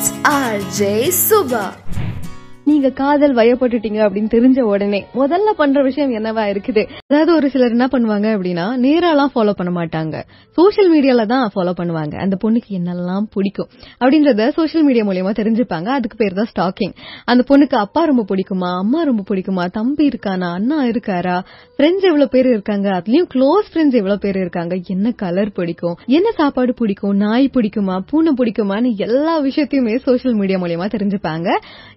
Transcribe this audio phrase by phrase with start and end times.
[0.00, 1.76] It's RJ Suba.
[2.70, 6.82] நீங்க காதல் வயப்பட்டுட்டீங்க அப்படின்னு தெரிஞ்ச உடனே முதல்ல பண்ற விஷயம் என்னவா இருக்குது?
[7.08, 10.16] அதாவது ஒரு சிலர் என்ன பண்ணுவாங்க அப்படின்னா நேரெல்லாம் ஃபாலோ பண்ண மாட்டாங்க.
[10.58, 12.14] சோசியல் மீடியால தான் ஃபாலோ பண்ணுவாங்க.
[12.24, 13.68] அந்த பொண்ணுக்கு என்னெல்லாம் பிடிக்கும்
[14.00, 15.88] அப்படின்றத சோசியல் மீடியா மூலியமா தெரிஞ்சுப்பாங்க.
[15.98, 16.94] அதுக்கு பேர் தான் ஸ்டாக்கிங்
[17.32, 18.70] அந்த பொண்ணுக்கு அப்பா ரொம்ப பிடிக்குமா?
[18.82, 19.64] அம்மா ரொம்ப பிடிக்குமா?
[19.78, 20.50] தம்பி இருக்கானா?
[20.58, 21.36] அண்ணா இருக்காரா?
[21.76, 22.88] ஃப்ரெண்ட்ஸ் எவ்வளவு பேர் இருக்காங்க?
[22.98, 24.74] அதுலயும் க்ளோஸ் ஃப்ரெண்ட்ஸ் எவ்வளவு பேர் இருக்காங்க?
[24.94, 25.96] என்ன கலர் பிடிக்கும்?
[26.18, 27.16] என்ன சாப்பாடு பிடிக்கும்?
[27.16, 27.96] நாய் பிடிக்குமா?
[28.10, 31.48] பூனை பிடிக்குமான்னு எல்லா விஷயத்தையுமே சோசியல் மீடியா மூலியமா தெரிஞ்சுப்பாங்க.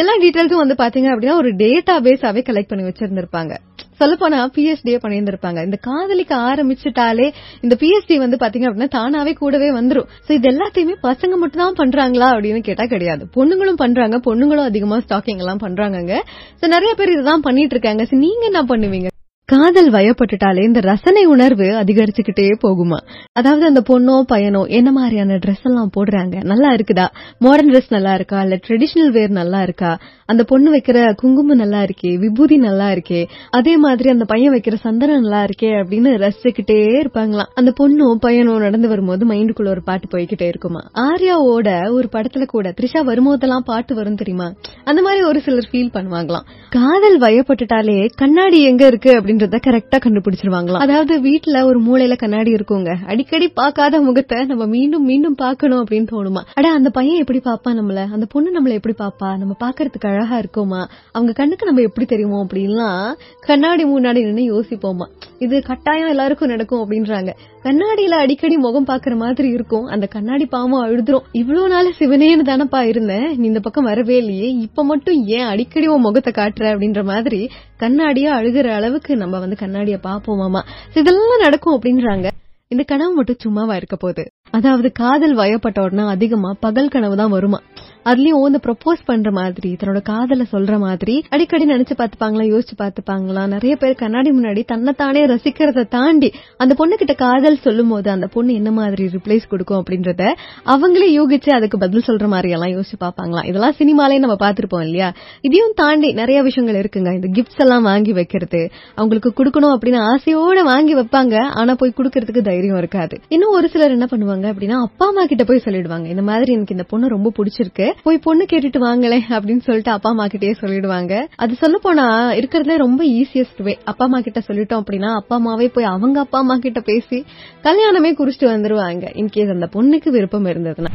[0.00, 0.14] எல்லா
[0.54, 3.52] டீடைல்ஸும் வந்து பாத்தீங்க அப்படின்னா ஒரு டேட்டா பேஸாவே கலெக்ட் பண்ணி வச்சிருந்திருப்பாங்க.
[4.00, 5.58] சொல்லப்போனா போனா பிஎஸ்டியே பண்ணியிருந்திருப்பாங்க.
[5.66, 7.26] இந்த காதலிக்க ஆரம்பிச்சுட்டாலே
[7.64, 10.08] இந்த பிஎஸ்டி வந்து பாத்தீங்க அப்படின்னா தானாவே கூடவே வந்துரும்.
[10.26, 13.24] சோ இது எல்லாத்தையுமே பசங்க மட்டும் தான் பண்றாங்களா அப்படின்னு கேட்டா கிடையாது.
[13.38, 14.18] பொண்ணுங்களும் பண்றாங்க.
[14.28, 16.22] பொண்ணுங்களும் அதிகமா ஸ்டாக்கிங் எல்லாம் பண்றாங்க
[16.60, 18.04] சோ நிறைய பேர் இதுதான் பண்ணிட்டு இருக்காங்க.
[18.26, 19.10] நீங்க என்ன பண்ணுவீங்க?
[19.48, 22.98] காதல் வயப்பட்டுட்டாலே இந்த ரசனை உணர்வு அதிகரிச்சுக்கிட்டே போகுமா?
[23.32, 26.44] அதாவது அந்த பொண்ணோ பையனோ என்ன மாதிரியான ட்ரெஸ் எல்லாம் போடுறாங்க?
[26.44, 27.06] நல்லா இருக்குதா?
[27.38, 28.42] மாடர்ன் ட்ரெஸ் நல்லா இருக்கா?
[28.42, 29.98] இல்ல ட்ரெடிஷனல் வேர் நல்லா இருக்கா?
[30.26, 32.18] அந்த பொண்ணு வைக்கிற குங்குமம் நல்லா இருக்கே?
[32.18, 33.28] விபூதி நல்லா இருக்கே?
[33.50, 37.50] அதே மாதிரி அந்த பையன் வைக்கிற சந்தனம் நல்லா இருக்கே அப்படின்னு ரசிச்சுக்கிட்டே இருப்பாங்களாம்.
[37.54, 40.82] அந்த பொண்ணும் பையனும் நடந்து வரும்போது மைண்டுக்குள்ள ஒரு பாட்டு போய்கிட்டே இருக்குமா?
[40.94, 44.52] ஆர்யாவோட ஒரு படத்துல கூட த்ரிஷா வரும்போதெல்லாம் பாட்டு வரும் தெரியுமா?
[44.84, 46.48] அந்த மாதிரி ஒரு சிலர் ஃபீல் பண்ணுவாங்களாம்.
[46.70, 50.82] காதல் வயப்பட்டுட்டாலே கண்ணாடி எங்க இருக்கு அப்படின்னு அப்படின்றத கரெக்டா கண்டுபிடிச்சிருவாங்களாம்.
[50.84, 52.90] அதாவது வீட்டுல ஒரு மூலையில கண்ணாடி இருக்குங்க.
[53.06, 56.42] அடிக்கடி பாக்காத முகத்தை நம்ம மீண்டும் மீண்டும் பாக்கணும் அப்படின்னு தோணுமா?
[56.54, 58.10] அட அந்த பையன் எப்படி பாப்பா நம்மள?
[58.10, 60.82] அந்த பொண்ணு நம்மள எப்படி பாப்பா நம்ம பாக்குறதுக்கு அழகா இருக்கோமா?
[61.12, 65.08] அவங்க கண்ணுக்கு நம்ம எப்படி தெரியுமோ அப்படின்லாம் கண்ணாடி முன்னாடி நின்று யோசிப்போமா?
[65.38, 67.30] இது கட்டாயம் எல்லாருக்கும் நடக்கும் அப்படின்றாங்க.
[67.62, 69.84] கண்ணாடியில அடிக்கடி முகம் பாக்குற மாதிரி இருக்கும்.
[69.84, 71.24] அந்த கண்ணாடி பாவம் அழுதுரும்.
[71.32, 73.36] இவ்வளவு நாள் சிவனேன்னு தானப்பா இருந்தேன்.
[73.36, 74.48] நீ இந்த பக்கம் வரவே இல்லையே.
[74.66, 77.50] இப்ப மட்டும் ஏன் அடிக்கடி உன் முகத்தை காட்டுற அப்படின்ற மாதிரி
[77.80, 80.62] கண்ணாடியா அழுகிற அளவுக்கு நம்ம வந்து கண்ணாடிய பாப்போமாமா
[81.00, 82.28] இதெல்லாம் நடக்கும் அப்படின்றாங்க.
[82.72, 84.22] இந்த கனவு மட்டும் சும்மாவா இருக்க போகுது.
[84.50, 87.58] அதாவது காதல் வயப்பட்ட உடனே அதிகமா பகல் கனவு தான் வருமா?
[88.04, 93.76] அதுலயும் இந்த ப்ரொபோஸ் பண்ற மாதிரி தன்னோட காதல சொல்ற மாதிரி அடிக்கடி நினைச்சு பாத்துப்பாங்களா யோசிச்சு பாத்துப்பாங்களா நிறைய
[93.76, 98.70] பேர் கண்ணாடி முன்னாடி தன்னைத்தானே ரசிக்கிறத தாண்டி அந்த பொண்ணு கிட்ட காதல் சொல்லும் போது அந்த பொண்ணு என்ன
[98.70, 100.22] மாதிரி ரிப்ளைஸ் கொடுக்கும் அப்படின்றத
[100.66, 105.14] அவங்களே யூகிச்சு அதுக்கு பதில் சொல்ற மாதிரி எல்லாம் யோசிச்சு பாப்பாங்களா இதெல்லாம் சினிமாலே நம்ம பாத்திருப்போம் இல்லையா?
[105.40, 107.14] இதையும் தாண்டி நிறைய விஷயங்கள் இருக்குங்க.
[107.14, 111.34] இந்த கிஃப்ட்ஸ் எல்லாம் வாங்கி வைக்கிறது அவங்களுக்கு கொடுக்கணும் அப்படின்னு ஆசையோட வாங்கி வைப்பாங்க.
[111.54, 113.20] ஆனா போய் கொடுக்கறதுக்கு தைரியம் இருக்காது.
[113.28, 116.06] இன்னும் ஒரு சிலர் என்ன பண்ணுவாங்க அப்படின்னா அப்பா அம்மா கிட்ட போய் சொல்லிடுவாங்க.
[116.06, 117.88] இந்த மாதிரி எனக்கு இந்த பொண்ணு ரொம்ப பிடிச்சிருக்கு.
[118.02, 121.26] போய் பொண்ணு கேட்டுட்டு வாங்களே அப்படின்னு சொல்லிட்டு அப்பா அம்மா கிட்டயே சொல்லிடுவாங்க.
[121.36, 125.84] அது சொல்ல போனா இருக்கிறதுல ரொம்ப ஈஸியஸ்ட் வே அப்பா அம்மா கிட்ட சொல்லிட்டோம் அப்படின்னா அப்பா அம்மாவே போய்
[125.84, 127.24] அவங்க அப்பா அம்மா கிட்ட பேசி
[127.62, 129.04] கல்யாணமே குறிச்சிட்டு வந்துருவாங்க.
[129.14, 130.92] இன்கேஸ் அந்த பொண்ணுக்கு விருப்பம் இருந்ததுன்னா.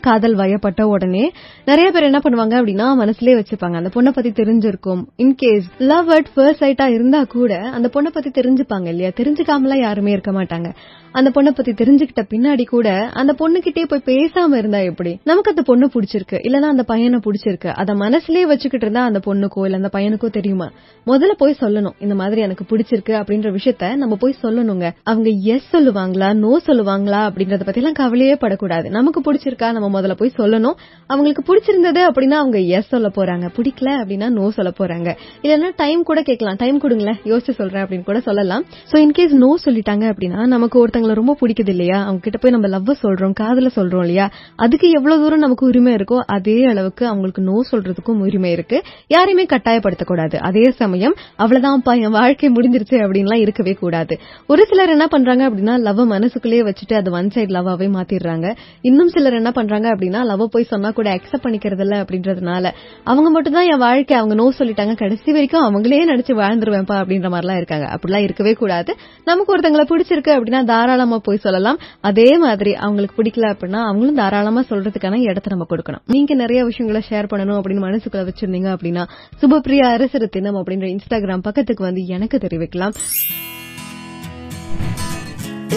[0.00, 1.32] காதல் வயப்பட்ட உடனே
[1.64, 3.74] நிறைய பேர் என்ன பண்ணுவாங்க அப்படின்னா மனசுலயே வச்சுப்பாங்க.
[3.74, 5.02] அந்த பொண்ணை பத்தி தெரிஞ்சிருக்கும்.
[5.18, 9.10] In case love at first சைட்டா இருந்தா கூட அந்த பொண்ணை பத்தி தெரிஞ்சுப்பாங்க இல்லையா?
[9.16, 10.68] தெரிஞ்சுக்காமலாம் யாருமே இருக்க மாட்டாங்க.
[11.12, 15.18] அந்த பொண்ணை பத்தி தெரிஞ்சுக்கிட்ட பின்னாடி கூட அந்த பொண்ணுகிட்டே போய் பேசாம இருந்தா எப்படி?
[15.24, 16.38] நமக்கு அந்த பொண்ணு பிடிச்சிருக்கு.
[16.46, 17.66] இல்லனா அந்த பையனை பிடிச்சிருக்கு.
[17.66, 20.70] அத மனசுலயே வச்சுக்கிட்டு இருந்தா அந்த பொண்ணுக்கோ இல்ல அந்த பையனுக்கோ தெரியுமா?
[21.06, 21.96] முதல்ல போய் சொல்லணும்.
[21.98, 24.90] இந்த மாதிரி எனக்கு பிடிச்சிருக்கு அப்படின்ற விஷயத்த நம்ம போய் சொல்லணுங்க.
[25.02, 26.34] அவங்க எஸ் சொல்லுவாங்களா?
[26.36, 27.20] நோ சொல்லுவாங்களா?
[27.30, 28.90] அப்படின்றத பத்தி எல்லாம் கவலையே படக்கூடாது.
[28.90, 29.72] நமக்கு பிடிச்சிருக்கா?
[29.72, 30.76] நம்ம முதல்ல போய் சொல்லணும்.
[31.06, 33.46] அவங்களுக்கு பிடிச்சிருந்தது அப்படின்னா அவங்க எஸ் சொல்ல போறாங்க.
[33.56, 35.08] பிடிக்கல அப்படின்னா நோ சொல்ல போறாங்க.
[35.42, 36.56] இல்லன்னா டைம் கூட கேட்கலாம்.
[36.56, 37.18] டைம் கொடுங்களேன்.
[37.24, 38.64] யோசிச்சு சொல்றேன் அப்படின்னு கூட சொல்லலாம்.
[38.92, 41.98] சோ இன்கேஸ் நோ சொல்லிட்டாங்க அப்படின்னா நமக்கு ஒருத்தங்களை ரொம்ப பிடிக்குது இல்லையா?
[42.02, 44.26] அவங்க கிட்ட போய் நம்ம லவ் சொல்றோம் காதல சொல்றோம் இல்லையா?
[44.56, 48.78] அதுக்கு எவ்வளவு தூரம் நமக்கு உரிமை இருக்கோ அதே அளவுக்கு அவங்களுக்கு நோ சொல்றதுக்கும் உரிமை இருக்கு.
[49.14, 50.36] யாரையுமே கட்டாயப்படுத்தக்கூடாது.
[50.48, 54.14] அதே சமயம் அவ்வளவுதான்ப்பா என் வாழ்க்கை முடிஞ்சிருச்சு அப்படின்லாம் இருக்கவே கூடாது.
[54.46, 58.46] ஒரு சிலர் என்ன பண்றாங்க அப்படின்னா லவ் மனசுக்குள்ளேயே வச்சுட்டு அது ஒன் சைடு லவ்வாவே மாத்திடுறாங்க.
[58.88, 62.72] இன்னும் சிலர் என்ன பண்றாங்க அப்படின்னா லவ் போய் சொன்னா கூட அக்செப்ட் பண்ணிக்கிறது இல்ல அப்படின்றதுனால
[63.04, 64.16] அவங்க மட்டும் தான் என் வாழ்க்கை.
[64.16, 64.96] அவங்க நோ சொல்லிட்டாங்க.
[64.96, 67.86] கடைசி வரைக்கும் அவங்களே நடிச்சு வாழ்ந்துருவேன்ப்பா அப்படின்ற மாதிரிலாம் இருக்காங்க.
[67.94, 68.96] அப்படிலாம் இருக்கவே கூடாது.
[69.24, 71.78] நமக்கு ஒருத்தங்களை பிடிச்சிருக்கு அப்படின்னா தாராளமா போய் சொல்லலாம்.
[72.00, 76.02] அதே மாதிரி அவங்களுக்கு பிடிக்கல அப்படின்னா அவங்களும் தாராளமா சொல்றதுக்கான இடத்த நம்ம கொடுக்கணும்.
[76.06, 79.08] நீங்க நிறைய விஷயங்களை ஷேர் பண்ணணும் அப்படின்னு மனசுக்குள்ள வச்சிருந்தீங்க அப்படின்னா
[79.42, 82.92] சுபப்பிரியா அரசு தினம் அப்படின்ற இன்ஸ்டாகிராம் பக்கத்துக்கு வந்து எனக்கு தெரிவிக்கலாம்.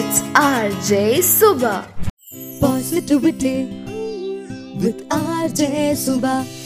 [0.00, 1.74] It's RJ Suba.
[2.60, 3.83] Positivity
[4.76, 6.63] with RJ Suba.